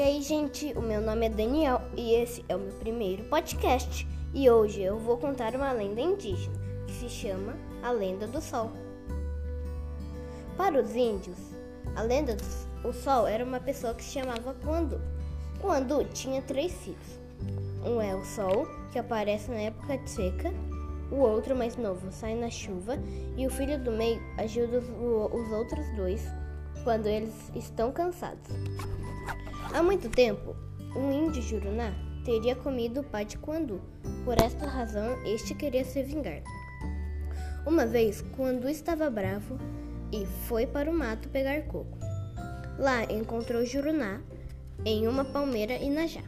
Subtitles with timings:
[0.00, 4.08] E aí, gente, o meu nome é Daniel e esse é o meu primeiro podcast.
[4.32, 8.70] E hoje eu vou contar uma lenda indígena que se chama A Lenda do Sol.
[10.56, 11.36] Para os índios,
[11.94, 12.34] a lenda
[12.82, 14.98] do Sol era uma pessoa que se chamava Quandu.
[15.60, 17.20] Quandu tinha três filhos.
[17.84, 20.50] Um é o Sol, que aparece na época de seca,
[21.12, 22.96] o outro mais novo sai na chuva
[23.36, 26.22] e o filho do meio ajuda os, os outros dois
[26.84, 28.48] quando eles estão cansados.
[29.72, 30.56] Há muito tempo,
[30.96, 33.80] um índio Juruná teria comido o pai de Quandu.
[34.24, 36.42] Por esta razão, este queria se vingar.
[37.64, 39.56] Uma vez, Quandu estava bravo
[40.12, 41.96] e foi para o mato pegar coco.
[42.80, 44.20] Lá encontrou Juruná
[44.84, 46.24] em uma palmeira Inajá.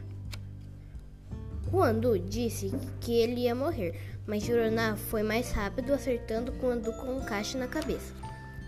[1.69, 2.71] Quandu disse
[3.01, 7.67] que ele ia morrer, mas Juruná foi mais rápido, acertando Quandu com um cacho na
[7.67, 8.13] cabeça.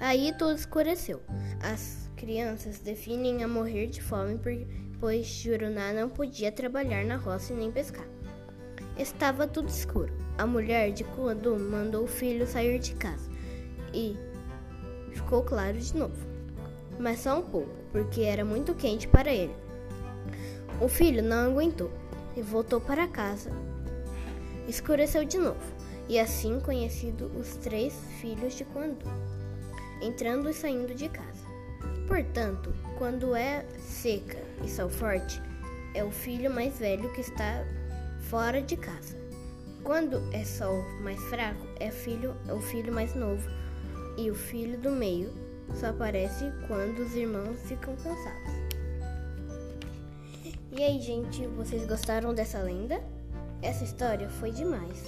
[0.02, 1.22] Aí tudo escureceu.
[1.62, 4.40] As crianças definem a morrer de fome,
[5.00, 8.08] pois Juruná não podia trabalhar na roça nem pescar.
[8.98, 10.12] Estava tudo escuro.
[10.36, 13.30] A mulher de Kuandu mandou o filho sair de casa
[13.94, 14.18] e
[15.12, 16.18] ficou claro de novo,
[16.98, 19.54] mas só um pouco, porque era muito quente para ele.
[20.82, 21.92] O filho não aguentou
[22.36, 23.52] e voltou para casa.
[24.68, 25.62] Escureceu de novo,
[26.10, 29.06] e assim conhecido os três filhos de Kuandu
[30.02, 31.55] entrando e saindo de casa.
[32.08, 35.42] Portanto, quando é seca e sol forte,
[35.94, 37.64] é o filho mais velho que está
[38.30, 39.18] fora de casa.
[39.84, 43.48] Quando é sol mais fraco, é, filho, é o filho mais novo
[44.18, 45.32] e o filho do meio
[45.74, 48.56] só aparece quando os irmãos ficam cansados.
[50.72, 53.02] E aí, gente, vocês gostaram dessa lenda?
[53.62, 55.04] Essa história foi demais.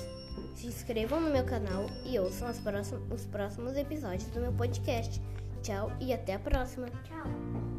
[0.55, 5.21] Se inscrevam no meu canal e ouçam próximos, os próximos episódios do meu podcast.
[5.67, 6.87] Tchau e até a próxima.
[7.03, 7.76] Tchau.